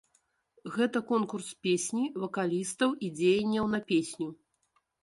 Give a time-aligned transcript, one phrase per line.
[0.77, 4.27] Гэта конкурс песні, вакалістаў і дзеянняў на песню.